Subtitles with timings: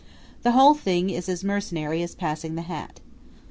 [0.41, 3.01] The whole thing is as mercenary as passing the hat.